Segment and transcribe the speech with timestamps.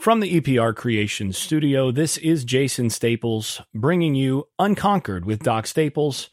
[0.00, 6.30] From the EPR Creations studio, this is Jason Staples bringing you Unconquered with Doc Staples.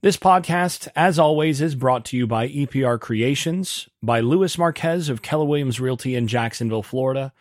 [0.00, 5.20] This podcast, as always, is brought to you by EPR Creations, by Luis Marquez of
[5.20, 7.34] Keller Williams Realty in Jacksonville, Florida,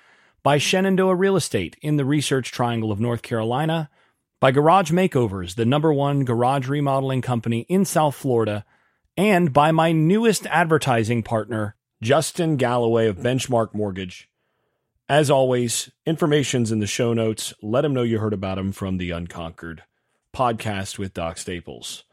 [0.44, 3.90] by Shenandoah Real Estate in the Research Triangle of North Carolina,
[4.42, 8.66] by Garage Makeovers, the number one garage remodeling company in South Florida,
[9.16, 14.30] and by my newest advertising partner, Justin Galloway of Benchmark Mortgage.
[15.10, 17.54] As always, information's in the show notes.
[17.62, 19.84] Let them know you heard about them from the Unconquered
[20.36, 22.04] podcast with Doc Staples.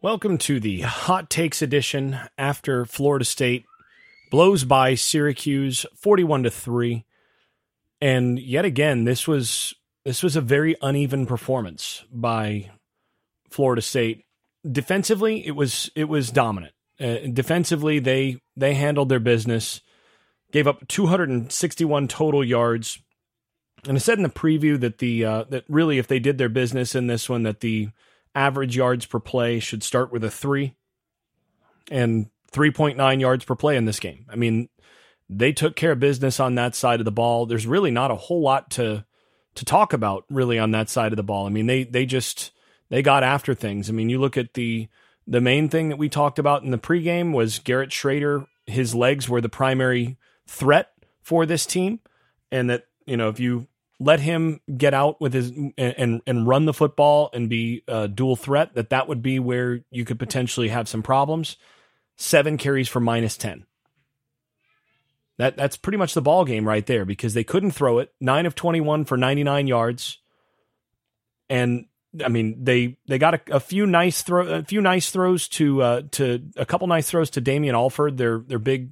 [0.00, 3.66] Welcome to the Hot Takes edition after Florida State
[4.30, 7.04] blows by Syracuse 41 to 3.
[8.00, 9.74] And yet again, this was
[10.06, 12.70] this was a very uneven performance by
[13.50, 14.24] Florida State.
[14.66, 16.72] Defensively, it was it was dominant.
[16.98, 19.82] Uh, defensively, they they handled their business
[20.52, 22.98] gave up 261 total yards.
[23.86, 26.48] And I said in the preview that the uh, that really if they did their
[26.48, 27.90] business in this one that the
[28.34, 30.74] average yards per play should start with a 3
[31.90, 34.26] and 3.9 yards per play in this game.
[34.28, 34.68] I mean,
[35.28, 37.46] they took care of business on that side of the ball.
[37.46, 39.04] There's really not a whole lot to
[39.56, 41.46] to talk about really on that side of the ball.
[41.46, 42.52] I mean, they they just
[42.88, 43.88] they got after things.
[43.88, 44.88] I mean, you look at the
[45.26, 48.46] the main thing that we talked about in the pregame was Garrett Shrader.
[48.66, 50.16] His legs were the primary
[50.50, 52.00] threat for this team,
[52.50, 53.68] and that you know if you
[54.00, 58.36] let him get out with his and and run the football and be a dual
[58.36, 61.56] threat, that that would be where you could potentially have some problems.
[62.16, 63.64] Seven carries for minus ten.
[65.38, 68.12] That that's pretty much the ball game right there because they couldn't throw it.
[68.20, 70.18] Nine of twenty one for ninety nine yards,
[71.48, 71.86] and
[72.22, 75.82] I mean they they got a, a, few nice throw a few nice throws to
[75.82, 78.90] uh, to a couple nice throws to Damien Alford, their their big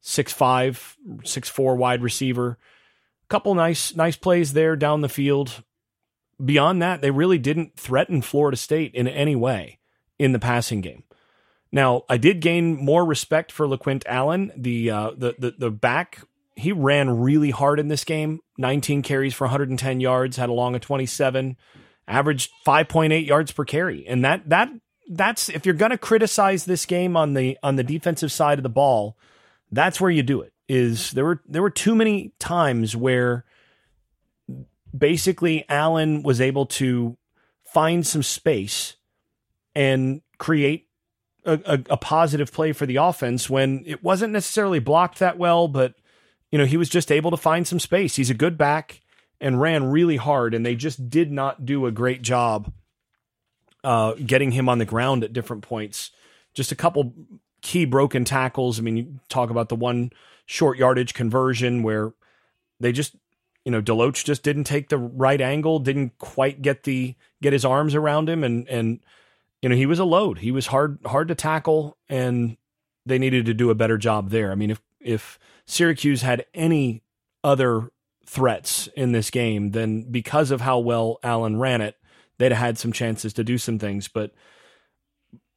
[0.00, 2.58] six five, six four wide receiver.
[3.24, 5.62] A Couple nice nice plays there down the field.
[6.42, 9.78] Beyond that, they really didn't threaten Florida State in any way
[10.18, 11.04] in the passing game.
[11.72, 16.22] Now, I did gain more respect for LeQuint Allen, the uh, the, the the back.
[16.56, 18.40] He ran really hard in this game.
[18.58, 21.56] 19 carries for 110 yards, had a long of 27,
[22.06, 24.70] averaged 5.8 yards per carry, and that that
[25.10, 28.62] that's if you're going to criticize this game on the on the defensive side of
[28.62, 29.16] the ball,
[29.72, 30.52] that's where you do it.
[30.68, 33.44] Is there were there were too many times where
[34.96, 37.16] basically Allen was able to
[37.64, 38.96] find some space
[39.74, 40.88] and create
[41.44, 45.68] a, a, a, positive play for the offense when it wasn't necessarily blocked that well,
[45.68, 45.94] but
[46.50, 48.16] you know he was just able to find some space.
[48.16, 49.00] He's a good back
[49.40, 52.72] and ran really hard, and they just did not do a great job
[53.82, 56.10] uh, getting him on the ground at different points.
[56.52, 57.14] Just a couple
[57.62, 58.78] key broken tackles.
[58.78, 60.10] I mean, you talk about the one
[60.46, 62.12] short yardage conversion where
[62.80, 63.14] they just,
[63.64, 67.64] you know, DeLoach just didn't take the right angle, didn't quite get the get his
[67.64, 69.00] arms around him, and and
[69.62, 70.38] you know he was a load.
[70.38, 72.56] He was hard hard to tackle, and
[73.06, 74.50] they needed to do a better job there.
[74.50, 77.02] I mean, if if Syracuse had any
[77.44, 77.90] other
[78.26, 81.96] threats in this game, then because of how well Allen ran it,
[82.38, 84.32] they'd have had some chances to do some things, but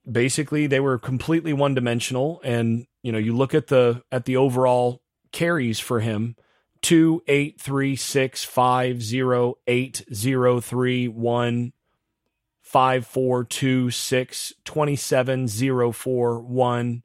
[0.10, 4.38] basically they were completely one dimensional and you know you look at the at the
[4.38, 6.36] overall carries for him
[6.82, 11.74] two eight three six five zero eight zero three one
[12.62, 17.04] five four two six twenty seven zero four one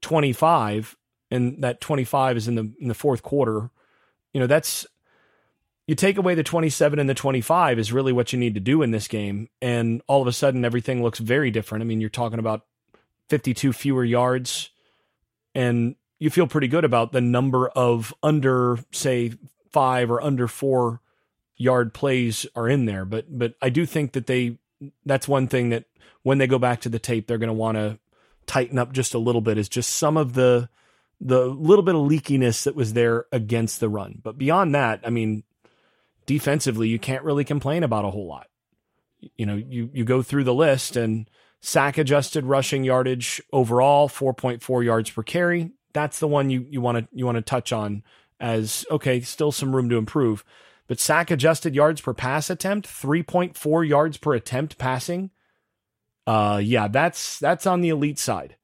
[0.00, 0.96] twenty five
[1.30, 3.70] and that 25 is in the in the fourth quarter.
[4.32, 4.86] You know that's
[5.86, 8.82] you take away the 27 and the 25 is really what you need to do
[8.82, 9.48] in this game.
[9.60, 11.82] And all of a sudden, everything looks very different.
[11.82, 12.64] I mean, you're talking about
[13.28, 14.70] 52 fewer yards,
[15.54, 19.32] and you feel pretty good about the number of under, say,
[19.70, 21.00] five or under four
[21.56, 23.04] yard plays are in there.
[23.04, 24.58] But, but I do think that they,
[25.04, 25.84] that's one thing that
[26.22, 27.98] when they go back to the tape, they're going to want to
[28.46, 30.68] tighten up just a little bit is just some of the,
[31.20, 34.20] the little bit of leakiness that was there against the run.
[34.22, 35.44] But beyond that, I mean,
[36.26, 38.46] defensively, you can't really complain about a whole lot.
[39.36, 41.28] You know, you you go through the list and
[41.60, 45.72] sack adjusted rushing yardage overall 4.4 yards per carry.
[45.92, 48.02] That's the one you you want to you want to touch on
[48.38, 50.44] as okay, still some room to improve.
[50.86, 55.30] But sack adjusted yards per pass attempt, 3.4 yards per attempt passing.
[56.26, 58.56] Uh yeah, that's that's on the elite side.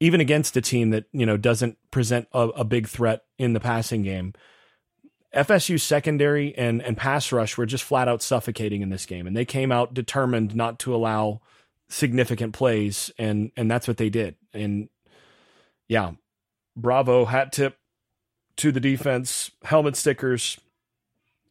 [0.00, 3.60] Even against a team that, you know, doesn't present a, a big threat in the
[3.60, 4.34] passing game.
[5.34, 9.36] FSU secondary and and pass rush were just flat out suffocating in this game, and
[9.36, 11.40] they came out determined not to allow
[11.88, 14.36] significant plays, and and that's what they did.
[14.52, 14.88] And
[15.88, 16.12] yeah,
[16.76, 17.78] bravo, hat tip
[18.56, 20.58] to the defense, helmet stickers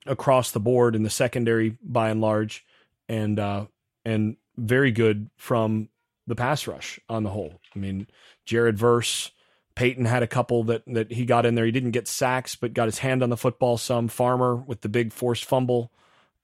[0.06, 2.66] across the board in the secondary by and large,
[3.10, 3.66] and uh,
[4.06, 5.90] and very good from
[6.28, 7.60] the pass rush on the whole.
[7.76, 8.08] I mean,
[8.46, 9.32] Jared Verse,
[9.76, 11.66] Payton had a couple that that he got in there.
[11.66, 14.08] He didn't get sacks, but got his hand on the football some.
[14.08, 15.92] Farmer with the big forced fumble.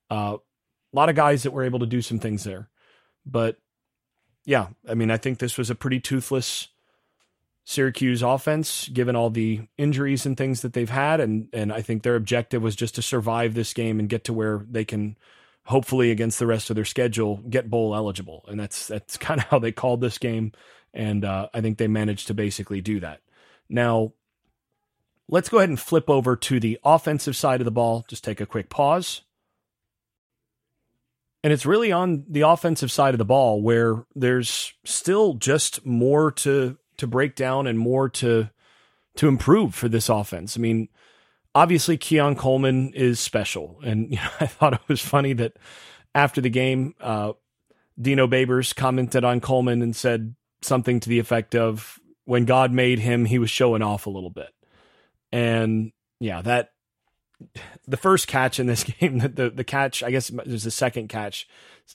[0.09, 0.37] Uh,
[0.93, 2.69] a lot of guys that were able to do some things there.
[3.25, 3.57] But
[4.45, 6.69] yeah, I mean, I think this was a pretty toothless
[7.65, 12.01] Syracuse offense, given all the injuries and things that they've had, and and I think
[12.01, 15.17] their objective was just to survive this game and get to where they can,
[15.65, 19.47] hopefully, against the rest of their schedule, get bowl eligible, and that's that's kind of
[19.47, 20.53] how they called this game,
[20.93, 23.21] and uh, I think they managed to basically do that.
[23.69, 24.13] Now,
[25.27, 28.05] let's go ahead and flip over to the offensive side of the ball.
[28.07, 29.21] Just take a quick pause.
[31.43, 36.31] And it's really on the offensive side of the ball where there's still just more
[36.31, 38.49] to to break down and more to
[39.15, 40.57] to improve for this offense.
[40.57, 40.89] I mean,
[41.53, 45.57] obviously Keon Coleman is special, and you know, I thought it was funny that
[46.15, 47.33] after the game, uh,
[47.99, 52.99] Dino Babers commented on Coleman and said something to the effect of, "When God made
[52.99, 54.53] him, he was showing off a little bit,"
[55.31, 56.71] and yeah, that
[57.87, 61.09] the first catch in this game, the the, the catch, I guess there's the second
[61.09, 61.47] catch,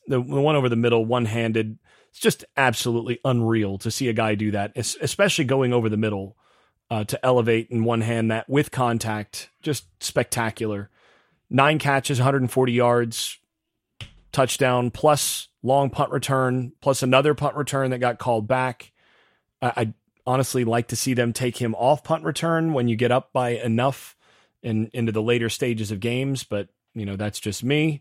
[0.06, 1.78] the, the one over the middle, one handed
[2.12, 6.36] it's just absolutely unreal to see a guy do that, especially going over the middle
[6.90, 9.48] uh, to elevate in one hand that with contact.
[9.62, 10.90] Just spectacular.
[11.48, 13.38] Nine catches, 140 yards,
[14.32, 18.92] touchdown, plus long punt return, plus another punt return that got called back.
[19.60, 19.94] I, I
[20.26, 23.50] honestly like to see them take him off punt return when you get up by
[23.50, 24.16] enough
[24.62, 28.00] in into the later stages of games, but you know that's just me.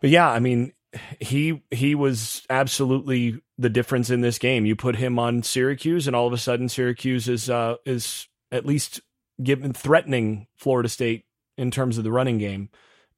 [0.00, 0.72] But yeah, I mean,
[1.20, 4.66] he he was absolutely the difference in this game.
[4.66, 8.66] You put him on Syracuse, and all of a sudden, Syracuse is uh, is at
[8.66, 9.00] least
[9.42, 11.24] given threatening Florida State
[11.56, 12.68] in terms of the running game.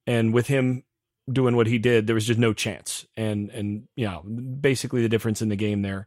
[0.06, 0.84] And with him
[1.30, 3.06] doing what he did, there was just no chance.
[3.16, 6.06] And and yeah, basically the difference in the game there.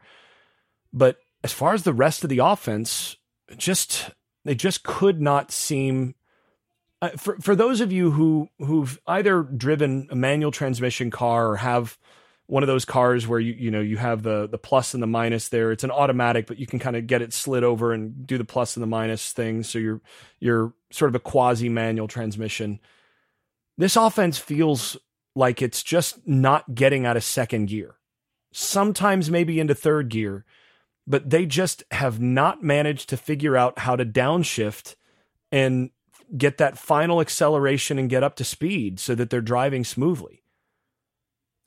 [0.93, 3.15] But as far as the rest of the offense,
[3.57, 4.11] just
[4.45, 6.15] they just could not seem
[7.01, 11.55] uh, for for those of you who who've either driven a manual transmission car or
[11.57, 11.97] have
[12.47, 15.07] one of those cars where you you know you have the the plus and the
[15.07, 18.25] minus there it's an automatic but you can kind of get it slid over and
[18.25, 20.01] do the plus and the minus thing so you're
[20.39, 22.79] you're sort of a quasi manual transmission
[23.77, 24.97] this offense feels
[25.39, 27.95] like it's just not getting out of second gear
[28.51, 30.45] sometimes maybe into third gear
[31.09, 34.95] but they just have not managed to figure out how to downshift
[35.51, 35.89] and
[36.37, 40.43] get that final acceleration and get up to speed so that they're driving smoothly.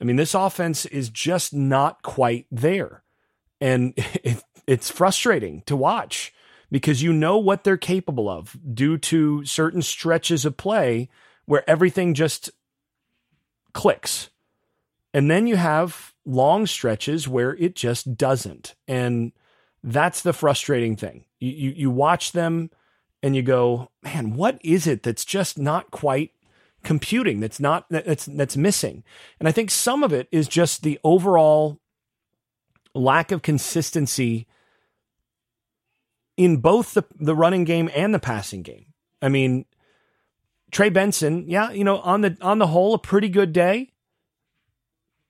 [0.00, 3.02] I mean, this offense is just not quite there.
[3.60, 6.32] And it, it's frustrating to watch
[6.70, 11.08] because you know what they're capable of due to certain stretches of play
[11.46, 12.50] where everything just
[13.72, 14.30] clicks.
[15.14, 18.74] And then you have long stretches where it just doesn't.
[18.88, 19.32] And
[19.82, 21.26] that's the frustrating thing.
[21.38, 22.70] You, you, you watch them
[23.22, 26.32] and you go, man, what is it that's just not quite
[26.82, 27.40] computing?
[27.40, 29.04] That's not that's that's missing.
[29.38, 31.80] And I think some of it is just the overall
[32.94, 34.46] lack of consistency
[36.36, 38.86] in both the the running game and the passing game.
[39.20, 39.66] I mean,
[40.72, 43.90] Trey Benson, yeah, you know, on the on the whole, a pretty good day.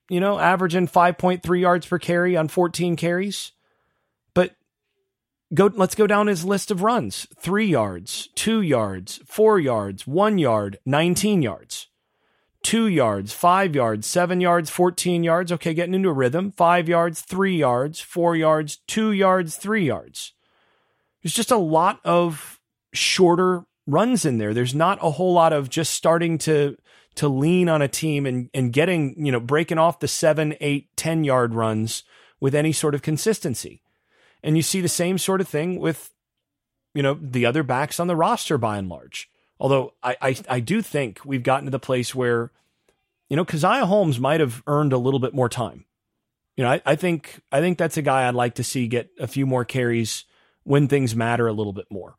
[0.09, 3.51] You know, averaging 5.3 yards per carry on 14 carries
[4.33, 4.55] But
[5.53, 7.27] go let's go down his list of runs.
[7.39, 11.87] 3 yards, 2 yards, 4 yards, 1 yard, 19 yards.
[12.63, 15.51] 2 yards, 5 yards, 7 yards, 14 yards.
[15.51, 16.51] Okay, getting into a rhythm.
[16.51, 20.33] 5 yards, 3 yards, 4 yards, 2 yards, 3 yards.
[21.21, 22.61] There's just a lot of
[22.93, 24.53] shorter runs in there.
[24.53, 26.77] There's not a whole lot of just starting to
[27.15, 30.95] to lean on a team and and getting, you know, breaking off the seven, eight,
[30.95, 32.03] ten yard runs
[32.39, 33.81] with any sort of consistency.
[34.43, 36.13] And you see the same sort of thing with,
[36.93, 39.29] you know, the other backs on the roster by and large.
[39.59, 42.51] Although I, I, I do think we've gotten to the place where,
[43.29, 45.85] you know, Caziah Holmes might have earned a little bit more time.
[46.57, 49.09] You know, I, I think I think that's a guy I'd like to see get
[49.19, 50.25] a few more carries
[50.63, 52.15] when things matter a little bit more.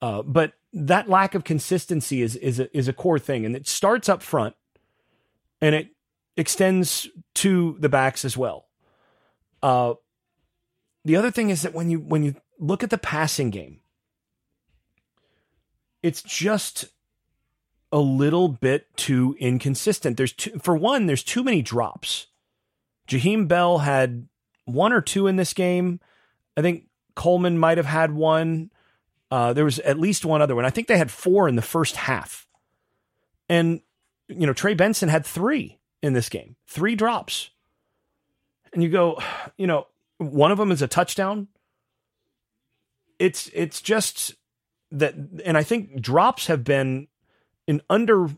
[0.00, 3.66] Uh, but that lack of consistency is is a, is a core thing, and it
[3.68, 4.54] starts up front,
[5.60, 5.88] and it
[6.36, 8.66] extends to the backs as well.
[9.62, 9.94] Uh,
[11.04, 13.80] the other thing is that when you when you look at the passing game,
[16.02, 16.86] it's just
[17.92, 20.16] a little bit too inconsistent.
[20.16, 22.28] There's too, for one, there's too many drops.
[23.08, 24.28] Jaheim Bell had
[24.64, 25.98] one or two in this game.
[26.56, 26.84] I think
[27.16, 28.70] Coleman might have had one.
[29.30, 30.64] Uh, there was at least one other one.
[30.64, 32.46] I think they had four in the first half.
[33.48, 33.80] And,
[34.28, 37.50] you know, Trey Benson had three in this game, three drops.
[38.72, 39.20] And you go,
[39.56, 39.86] you know,
[40.18, 41.48] one of them is a touchdown.
[43.18, 44.34] It's it's just
[44.92, 47.08] that, and I think drops have been
[47.68, 48.28] an under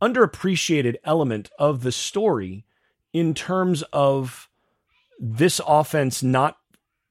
[0.00, 2.64] underappreciated element of the story
[3.12, 4.48] in terms of
[5.18, 6.56] this offense not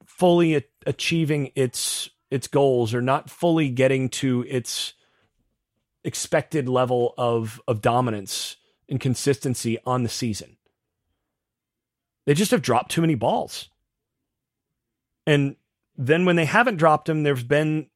[0.06, 4.94] fully achieving its its goals or not fully getting to its
[6.04, 8.58] expected level of of dominance
[8.88, 10.58] and consistency on the season.
[12.26, 13.70] They just have dropped too many balls.
[15.26, 15.56] And
[15.98, 17.88] then when they haven't dropped them, there's been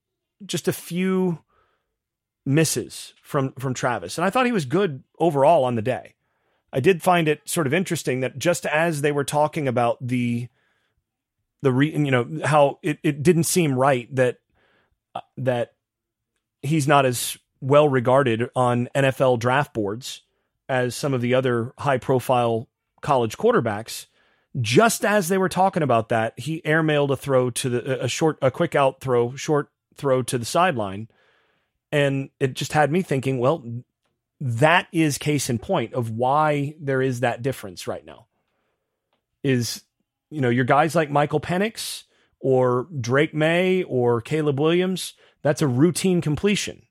[0.46, 1.40] just a few
[2.46, 4.18] misses from from Travis.
[4.18, 6.16] And I thought he was good overall on the day.
[6.72, 10.50] I did find it sort of interesting that just as they were talking about the
[11.64, 14.38] the re, you know how it, it didn't seem right that
[15.16, 15.74] uh, that
[16.62, 20.22] he's not as well regarded on NFL draft boards
[20.68, 22.68] as some of the other high profile
[23.02, 24.08] college quarterbacks.
[24.62, 28.38] Just as they were talking about that, he airmailed a throw to the a short
[28.42, 31.08] a quick out throw, short throw to the sideline.
[31.92, 33.64] And it just had me thinking, well,
[34.42, 38.28] that is case in point of why there is that difference right now.
[39.44, 39.84] Is
[40.34, 42.04] you know, your guys like Michael Penix
[42.40, 46.84] or Drake Maye or Caleb Williams, that's a routine completion.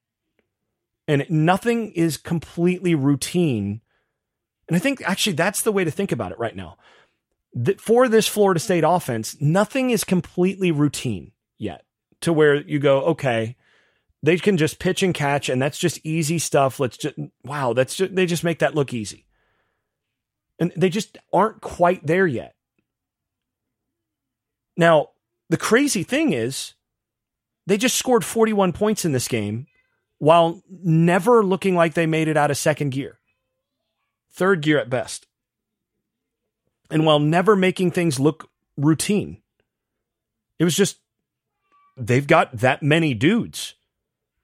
[1.09, 3.81] And nothing is completely routine.
[4.69, 6.79] And I think actually that's the way to think about it right now.
[7.55, 11.85] That For this Florida State offense, nothing is completely routine yet
[12.21, 13.57] to where you go, okay,
[14.23, 16.79] they can just pitch and catch, and that's just easy stuff.
[16.79, 19.27] Let's just, wow, that's just, they just make that look easy.
[20.59, 22.55] And they just aren't quite there yet.
[24.77, 25.11] Now,
[25.49, 26.75] the crazy thing is,
[27.67, 29.67] they just scored 41 points in this game
[30.19, 33.19] while never looking like they made it out of second gear,
[34.33, 35.27] third gear at best.
[36.91, 39.43] And while never making things look routine,
[40.59, 40.99] it was just,
[41.97, 43.75] they've got that many dudes.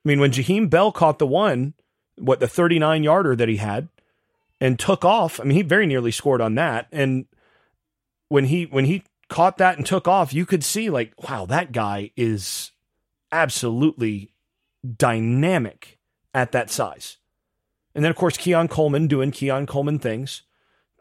[0.05, 1.75] I mean, when Jaheim Bell caught the one,
[2.17, 3.89] what, the 39 yarder that he had,
[4.61, 6.89] and took off, I mean, he very nearly scored on that.
[6.91, 7.27] And
[8.29, 11.73] when he, when he caught that and took off, you could see like, wow, that
[11.73, 12.73] guy is
[13.31, 14.33] absolutely
[14.97, 15.99] dynamic
[16.35, 17.19] at that size.
[17.95, 20.43] And then of course Keon Coleman doing Keon Coleman things.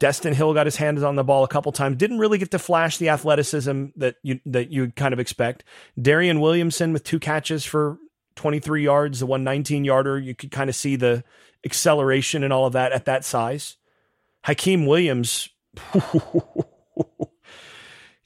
[0.01, 1.98] Destyn Hill got his hands on the ball a couple times.
[1.98, 5.63] Didn't really get to flash the athleticism that you that you kind of expect.
[6.00, 7.98] Darion Williamson with two catches for
[8.36, 10.19] 23 yards, the 119 yarder.
[10.19, 11.24] You could kind of see the
[11.65, 13.77] acceleration and all of that at that size.
[14.46, 15.50] Hykeem Williams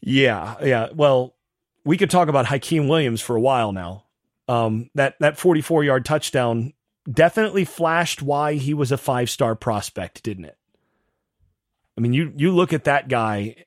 [0.02, 0.90] Yeah, yeah.
[0.94, 1.36] Well,
[1.86, 4.06] we could talk about Hykeem Williams for a while now.
[4.48, 6.74] Um, that that 44 yard touchdown
[7.10, 10.58] definitely flashed why he was a five star prospect, didn't it?
[11.98, 13.66] I mean, you you look at that guy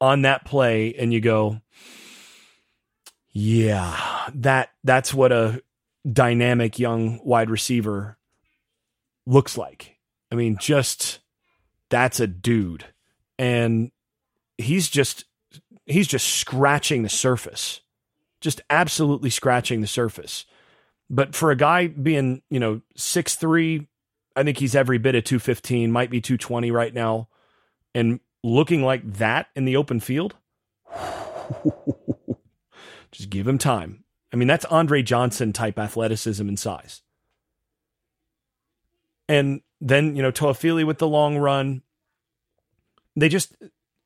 [0.00, 1.60] on that play and you go,
[3.30, 5.62] yeah, that that's what a
[6.10, 8.18] dynamic young wide receiver
[9.26, 9.96] looks like.
[10.30, 11.20] I mean, just
[11.88, 12.84] that's a dude,
[13.38, 13.90] and
[14.58, 15.24] he's just
[15.88, 17.80] he's just scratching the surface,
[18.40, 20.44] just absolutely scratching the surface.
[21.10, 23.88] But for a guy being, you know, six three,
[24.36, 27.28] I think he's every bit of 215, might be 220 right now,
[27.94, 30.36] and looking like that in the open field,
[33.10, 34.04] just give him time.
[34.32, 37.02] I mean, that's Andre Johnson type athleticism and size.
[39.28, 41.82] And then, you know, Toafili with the long run.
[43.16, 43.54] They just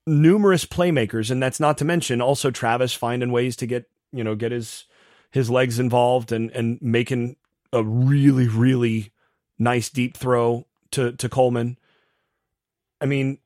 [0.06, 4.34] numerous playmakers, and that's not to mention also Travis finding ways to get you know
[4.34, 4.84] get his
[5.30, 7.36] his legs involved and and making
[7.72, 9.12] a really really
[9.58, 11.78] nice deep throw to to Coleman.
[13.00, 13.38] I mean,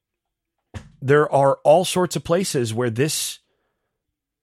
[1.00, 3.38] there are all sorts of places where this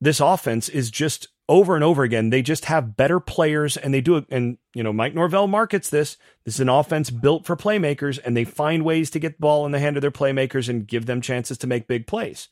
[0.01, 2.29] this offense is just over and over again.
[2.29, 4.25] They just have better players and they do it.
[4.29, 6.17] And, you know, Mike Norvell markets this.
[6.45, 9.65] This is an offense built for playmakers and they find ways to get the ball
[9.65, 12.49] in the hand of their playmakers and give them chances to make big plays.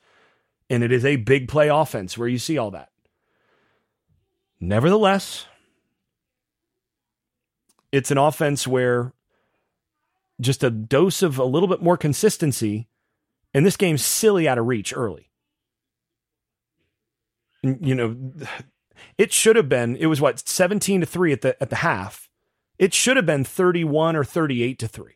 [0.70, 2.90] And it is a big play offense where you see all that.
[4.60, 5.48] Nevertheless,
[7.92, 9.14] it's an offense where
[10.40, 12.88] just a dose of a little bit more consistency,
[13.54, 15.30] and this game's silly out of reach early.
[17.64, 18.32] You know,
[19.18, 22.30] it should have been, it was what, 17 to 3 at the at the half.
[22.78, 25.14] It should have been 31 or 38 to 3.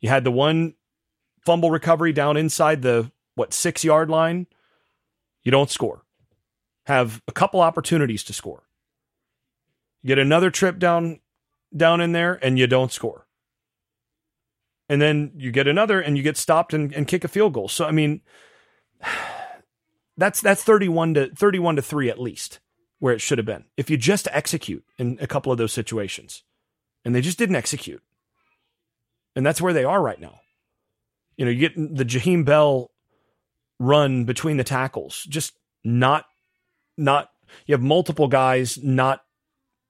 [0.00, 0.74] You had the one
[1.44, 4.46] fumble recovery down inside the what, 6-yard line.
[5.42, 6.04] You don't score.
[6.86, 8.64] Have a couple opportunities to score.
[10.02, 11.20] You get another trip down
[11.74, 13.26] down in there and you don't score.
[14.88, 17.68] And then you get another and you get stopped and, and kick a field goal.
[17.68, 18.20] So I mean
[20.16, 22.60] that's that's 31 to 31 to 3 at least
[23.02, 23.64] where it should have been.
[23.76, 26.44] If you just execute in a couple of those situations.
[27.04, 28.00] And they just didn't execute.
[29.34, 30.38] And that's where they are right now.
[31.36, 32.92] You know, you get the Jaheim Bell
[33.80, 36.26] run between the tackles, just not
[36.96, 37.30] not
[37.66, 39.24] you have multiple guys not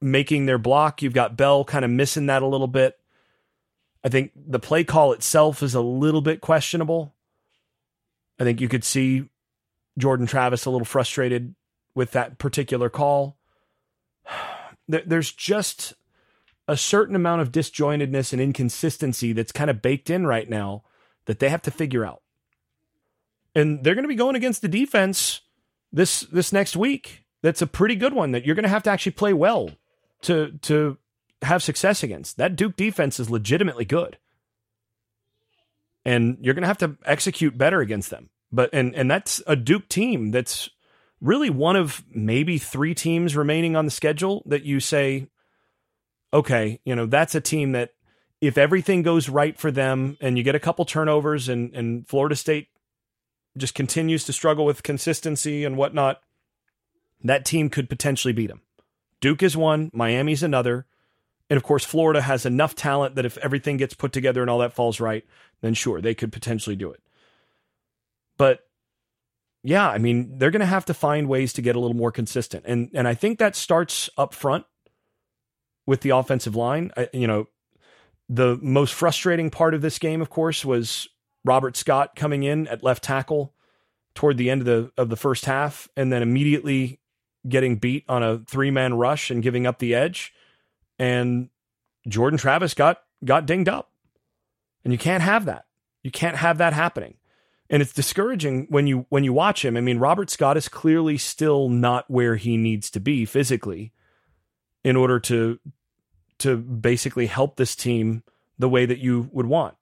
[0.00, 1.02] making their block.
[1.02, 2.98] You've got Bell kind of missing that a little bit.
[4.02, 7.14] I think the play call itself is a little bit questionable.
[8.40, 9.28] I think you could see
[9.98, 11.54] Jordan Travis a little frustrated
[11.94, 13.38] with that particular call.
[14.88, 15.94] There's just
[16.68, 20.84] a certain amount of disjointedness and inconsistency that's kind of baked in right now
[21.26, 22.22] that they have to figure out.
[23.54, 25.40] And they're going to be going against the defense
[25.92, 27.24] this this next week.
[27.42, 29.70] That's a pretty good one that you're going to have to actually play well
[30.22, 30.98] to to
[31.42, 32.36] have success against.
[32.38, 34.18] That Duke defense is legitimately good.
[36.04, 38.30] And you're going to have to execute better against them.
[38.50, 40.70] But and and that's a Duke team that's
[41.22, 45.28] really one of maybe 3 teams remaining on the schedule that you say
[46.34, 47.90] okay, you know, that's a team that
[48.40, 52.34] if everything goes right for them and you get a couple turnovers and and Florida
[52.34, 52.68] State
[53.56, 56.22] just continues to struggle with consistency and whatnot,
[57.22, 58.62] that team could potentially beat them.
[59.20, 60.86] Duke is one, Miami's another.
[61.50, 64.60] And of course, Florida has enough talent that if everything gets put together and all
[64.60, 65.24] that falls right,
[65.60, 67.00] then sure, they could potentially do it.
[68.38, 68.60] But
[69.62, 72.12] yeah, I mean, they're going to have to find ways to get a little more
[72.12, 72.64] consistent.
[72.66, 74.64] And and I think that starts up front
[75.86, 76.90] with the offensive line.
[76.96, 77.48] I, you know,
[78.28, 81.08] the most frustrating part of this game, of course, was
[81.44, 83.54] Robert Scott coming in at left tackle
[84.14, 87.00] toward the end of the of the first half, and then immediately
[87.48, 90.32] getting beat on a three man rush and giving up the edge.
[90.98, 91.50] And
[92.08, 93.90] Jordan Travis got got dinged up.
[94.84, 95.66] And you can't have that.
[96.02, 97.14] You can't have that happening.
[97.72, 99.78] And it's discouraging when you when you watch him.
[99.78, 103.92] I mean, Robert Scott is clearly still not where he needs to be physically
[104.84, 105.58] in order to
[106.40, 108.24] to basically help this team
[108.58, 109.74] the way that you would want.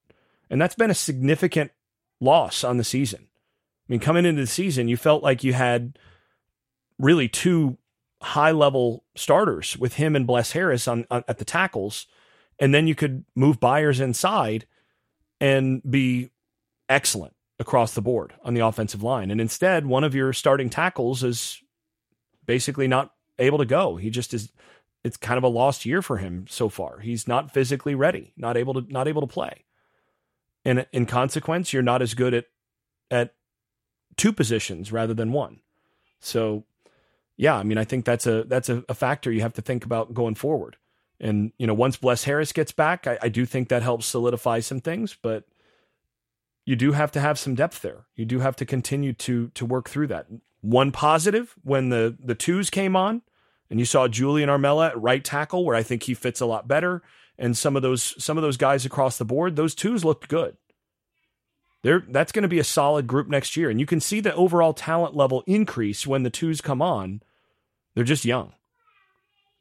[0.48, 1.72] And that's been a significant
[2.20, 3.26] loss on the season.
[3.26, 5.98] I mean, coming into the season, you felt like you had
[6.96, 7.76] really two
[8.22, 12.06] high level starters with him and Bless Harris on, on, at the tackles,
[12.60, 14.66] and then you could move Byers inside
[15.40, 16.30] and be
[16.88, 19.30] excellent across the board on the offensive line.
[19.30, 21.60] And instead, one of your starting tackles is
[22.46, 23.96] basically not able to go.
[23.96, 24.50] He just is
[25.04, 26.98] it's kind of a lost year for him so far.
[26.98, 29.64] He's not physically ready, not able to not able to play.
[30.64, 32.46] And in consequence, you're not as good at
[33.10, 33.34] at
[34.16, 35.60] two positions rather than one.
[36.18, 36.64] So
[37.36, 39.84] yeah, I mean, I think that's a that's a, a factor you have to think
[39.84, 40.76] about going forward.
[41.20, 44.60] And you know, once Bless Harris gets back, I, I do think that helps solidify
[44.60, 45.44] some things, but
[46.70, 48.06] you do have to have some depth there.
[48.14, 50.26] You do have to continue to to work through that.
[50.60, 53.22] One positive when the the twos came on,
[53.68, 56.68] and you saw Julian Armella at right tackle, where I think he fits a lot
[56.68, 57.02] better.
[57.36, 60.58] And some of those some of those guys across the board, those twos looked good.
[61.82, 64.34] There, that's going to be a solid group next year, and you can see the
[64.36, 67.20] overall talent level increase when the twos come on.
[67.96, 68.52] They're just young.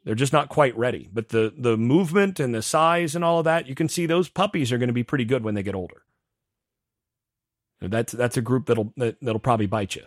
[0.03, 1.09] They're just not quite ready.
[1.11, 4.29] But the the movement and the size and all of that, you can see those
[4.29, 6.03] puppies are going to be pretty good when they get older.
[7.81, 10.03] That's that's a group that'll that, that'll probably bite you.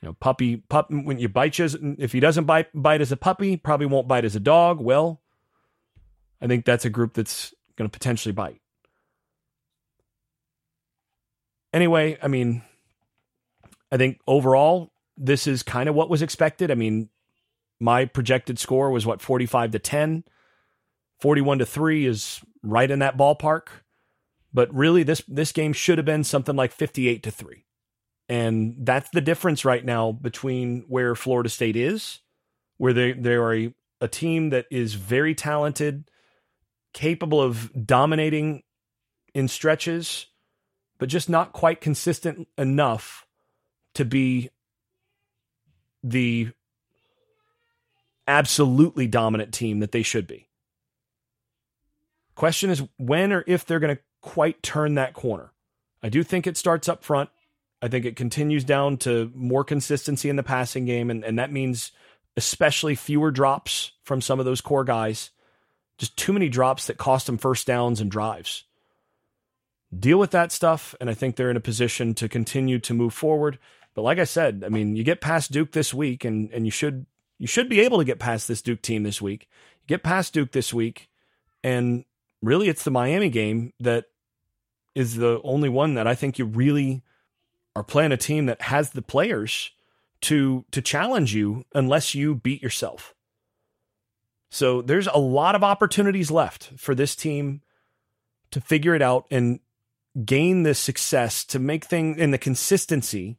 [0.00, 0.90] You know, puppy, pup.
[0.90, 4.24] When you bite you, if he doesn't bite bite as a puppy, probably won't bite
[4.24, 4.80] as a dog.
[4.80, 5.20] Well,
[6.40, 8.60] I think that's a group that's going to potentially bite.
[11.72, 12.62] Anyway, I mean,
[13.90, 16.70] I think overall this is kind of what was expected.
[16.70, 17.08] I mean,
[17.80, 20.24] my projected score was what 45 to 10.
[21.20, 23.68] 41 to 3 is right in that ballpark.
[24.56, 27.66] But really this this game should have been something like 58 to 3.
[28.26, 32.20] And that's the difference right now between where Florida State is,
[32.78, 36.10] where they, they are a, a team that is very talented,
[36.94, 38.62] capable of dominating
[39.34, 40.24] in stretches,
[40.98, 43.26] but just not quite consistent enough
[43.94, 44.48] to be
[46.02, 46.48] the
[48.26, 50.48] absolutely dominant team that they should be.
[52.34, 55.52] Question is when or if they're going to quite turn that corner.
[56.02, 57.30] I do think it starts up front.
[57.80, 61.52] I think it continues down to more consistency in the passing game, and, and that
[61.52, 61.92] means
[62.36, 65.30] especially fewer drops from some of those core guys.
[65.96, 68.64] Just too many drops that cost them first downs and drives.
[69.96, 73.14] Deal with that stuff, and I think they're in a position to continue to move
[73.14, 73.58] forward.
[73.94, 76.72] But like I said, I mean, you get past Duke this week, and and you
[76.72, 77.06] should
[77.38, 79.48] you should be able to get past this Duke team this week.
[79.82, 81.08] You get past Duke this week,
[81.62, 82.04] and
[82.42, 84.06] really it's the Miami game that
[84.96, 87.02] is the only one that I think you really
[87.76, 89.70] are playing a team that has the players
[90.22, 93.14] to to challenge you unless you beat yourself.
[94.50, 97.60] So there's a lot of opportunities left for this team
[98.50, 99.60] to figure it out and
[100.24, 103.38] gain the success to make things in the consistency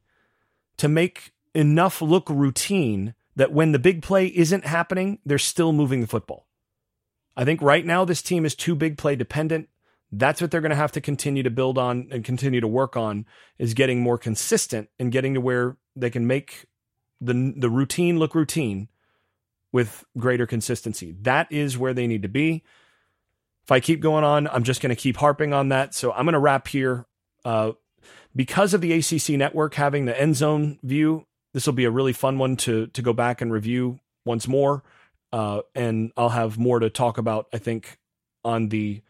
[0.78, 6.02] to make enough look routine that when the big play isn't happening, they're still moving
[6.02, 6.46] the football.
[7.36, 9.70] I think right now this team is too big play dependent.
[10.12, 12.96] That's what they're going to have to continue to build on and continue to work
[12.96, 13.26] on
[13.58, 16.66] is getting more consistent and getting to where they can make
[17.20, 18.88] the the routine look routine
[19.72, 21.16] with greater consistency.
[21.22, 22.64] That is where they need to be.
[23.66, 25.94] If I keep going on, I'm just going to keep harping on that.
[25.94, 27.06] So I'm going to wrap here.
[27.44, 27.74] Uh,
[28.36, 32.14] because of the ACC network having the end zone view, this will be a really
[32.14, 34.84] fun one to to go back and review once more.
[35.34, 37.98] Uh, and I'll have more to talk about, I think,
[38.46, 39.02] on the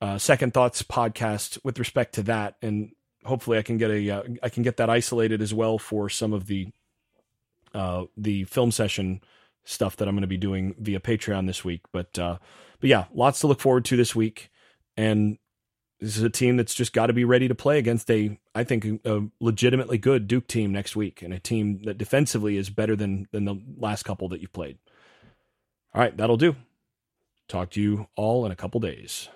[0.00, 2.92] uh, Second Thoughts podcast with respect to that, and
[3.24, 6.32] hopefully I can get a uh, I can get that isolated as well for some
[6.32, 6.68] of the
[7.74, 9.20] uh, the film session
[9.64, 11.82] stuff that I'm going to be doing via Patreon this week.
[11.92, 12.38] But uh,
[12.80, 14.50] but yeah, lots to look forward to this week,
[14.96, 15.38] and
[16.00, 18.64] this is a team that's just got to be ready to play against a I
[18.64, 22.96] think a legitimately good Duke team next week, and a team that defensively is better
[22.96, 24.78] than than the last couple that you've played.
[25.94, 26.56] All right, that'll do.
[27.48, 29.28] Talk to you all in a couple days.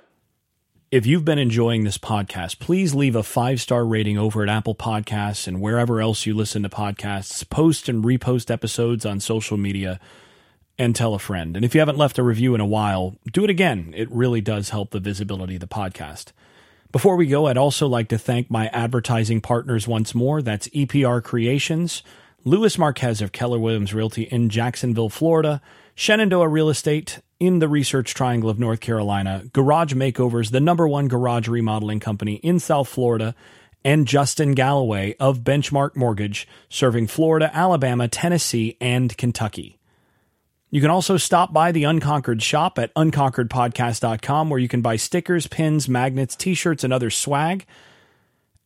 [0.94, 4.76] If you've been enjoying this podcast, please leave a five star rating over at Apple
[4.76, 7.50] Podcasts and wherever else you listen to podcasts.
[7.50, 9.98] Post and repost episodes on social media
[10.78, 11.56] and tell a friend.
[11.56, 13.92] And if you haven't left a review in a while, do it again.
[13.96, 16.26] It really does help the visibility of the podcast.
[16.92, 20.42] Before we go, I'd also like to thank my advertising partners once more.
[20.42, 22.04] That's EPR Creations,
[22.44, 25.60] Luis Marquez of Keller Williams Realty in Jacksonville, Florida,
[25.96, 31.08] Shenandoah Real Estate, in the Research Triangle of North Carolina, Garage Makeovers, the number one
[31.08, 33.34] garage remodeling company in South Florida,
[33.84, 39.78] and Justin Galloway of Benchmark Mortgage, serving Florida, Alabama, Tennessee, and Kentucky.
[40.70, 45.46] You can also stop by the Unconquered shop at unconqueredpodcast.com where you can buy stickers,
[45.46, 47.64] pins, magnets, t shirts, and other swag.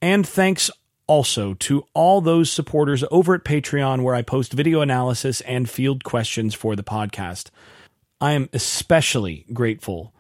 [0.00, 0.70] And thanks
[1.07, 6.04] also to all those supporters over at Patreon where I post video analysis and field
[6.04, 7.50] questions for the podcast.
[8.20, 10.12] I am especially grateful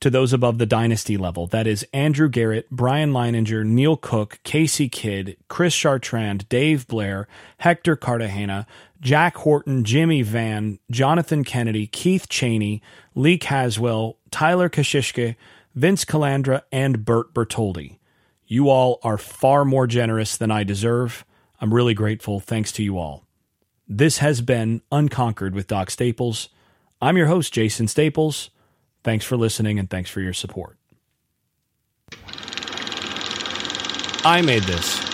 [0.00, 1.46] to those above the dynasty level.
[1.46, 7.96] That is Andrew Garrett, Brian Leininger, Neil Cook, Casey Kidd, Chris Chartrand, Dave Blair, Hector
[7.96, 8.66] Cartagena,
[9.00, 12.82] Jack Horton, Jimmy Van, Jonathan Kennedy, Keith Cheney,
[13.14, 15.36] Lee Caswell, Tyler Kashishke,
[15.74, 17.98] Vince Calandra, and Bert Bertoldi.
[18.46, 21.24] You all are far more generous than I deserve.
[21.60, 22.40] I'm really grateful.
[22.40, 23.26] Thanks to you all.
[23.86, 26.48] This has been Unconquered with Doc Staples.
[27.00, 28.50] I'm your host, Jason Staples.
[29.02, 30.76] Thanks for listening and thanks for your support.
[34.22, 35.09] I made this.